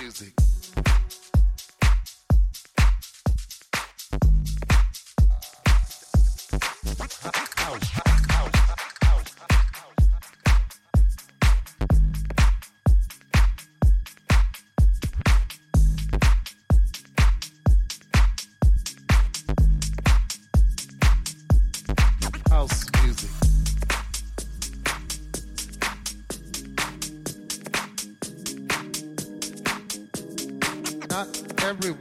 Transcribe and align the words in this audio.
music. 0.00 0.39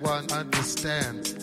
one 0.02 0.32
understands 0.32 1.39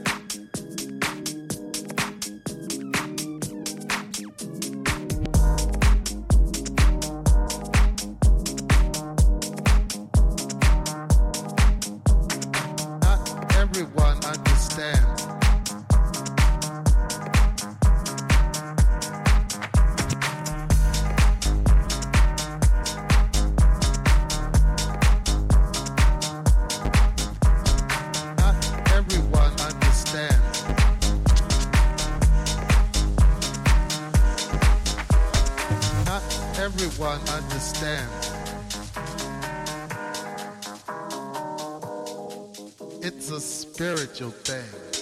spiritual 43.77 44.31
thing. 44.31 44.96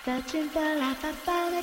Searching 0.04 0.48
for 0.48 0.74
life, 0.76 1.04
I 1.04 1.12
found 1.12 1.54
a 1.54 1.62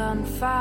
gunfire. 0.00 0.59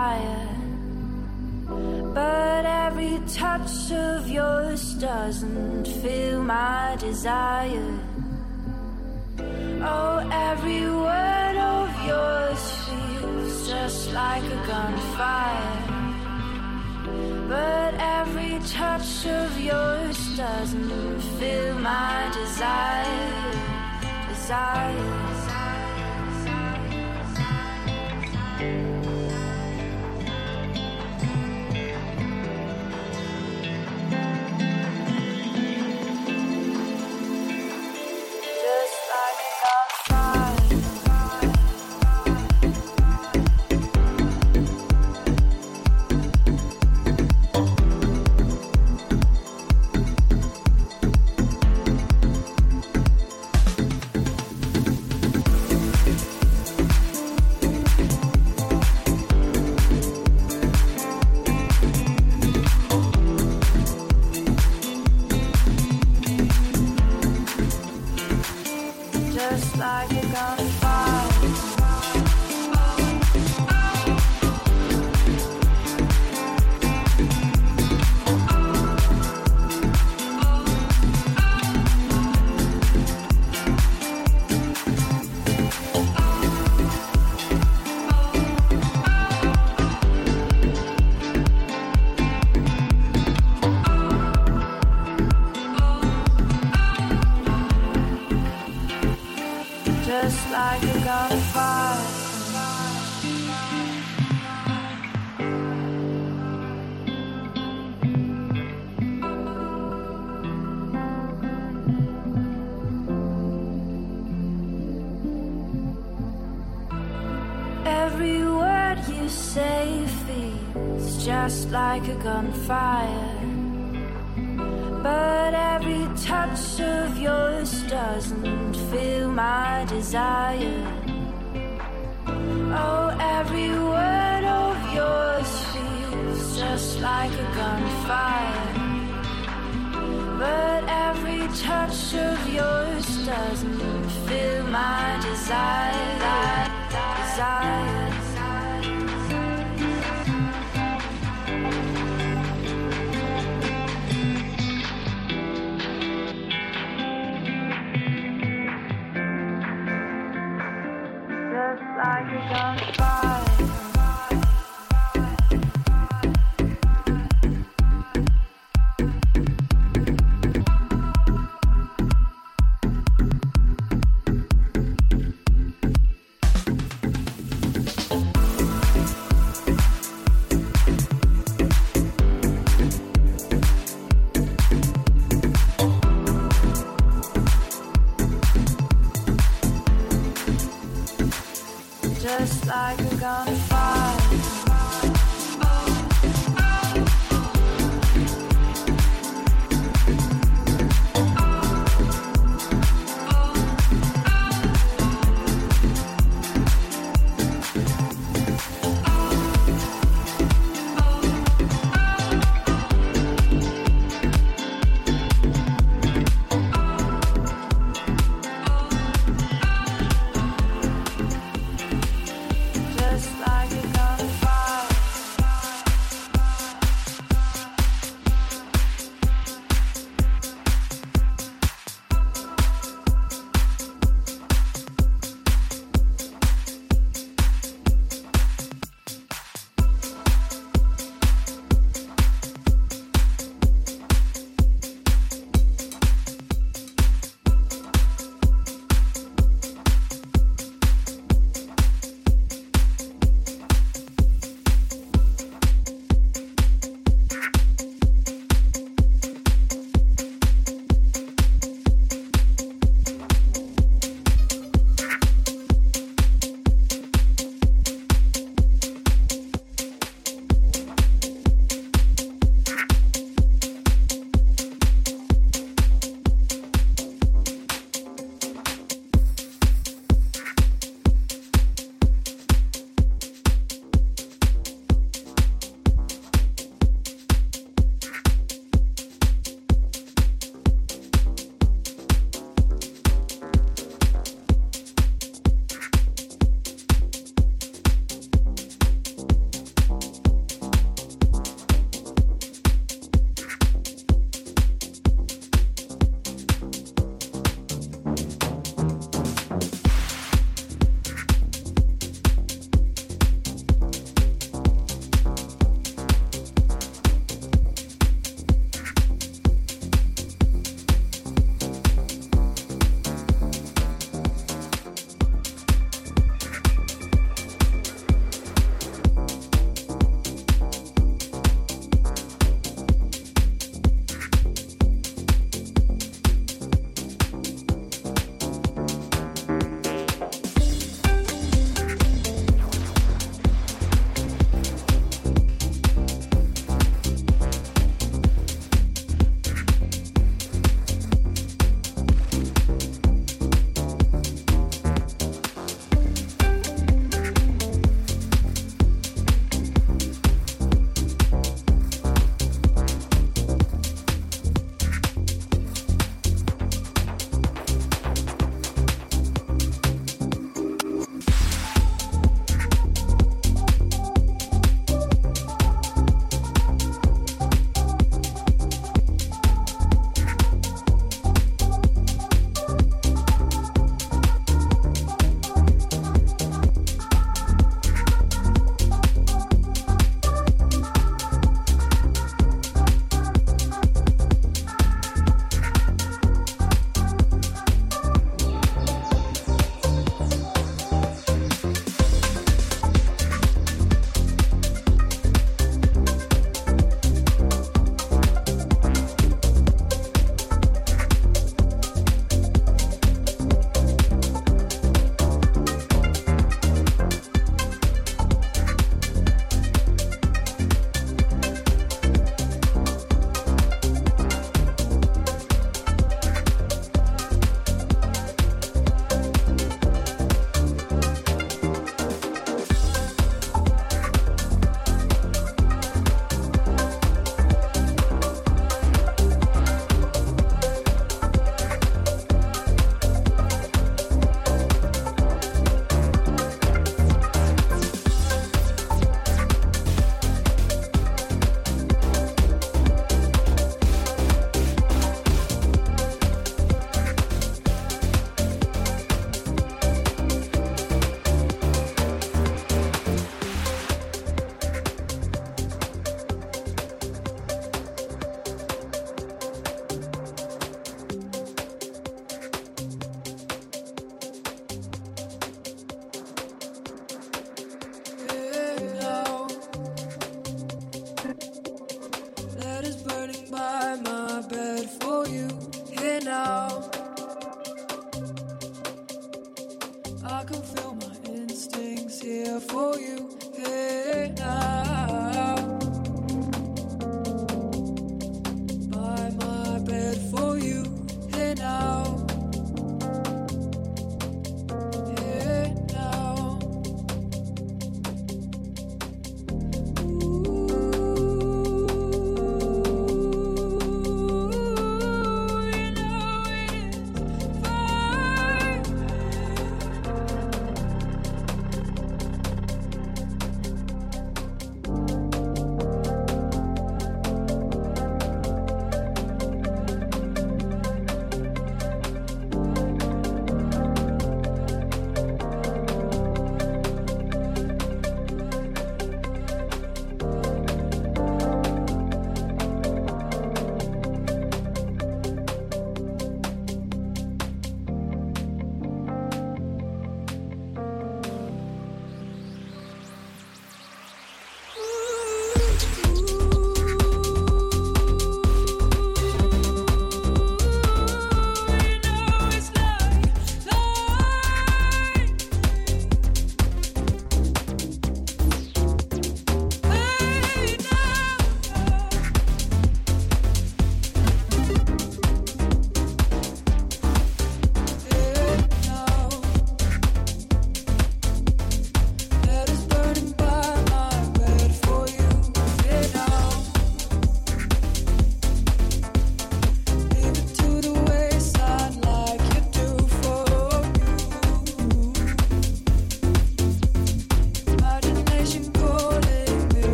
For 492.59 492.99
you. 492.99 493.29
Hey 493.55 494.33
now. 494.37 494.68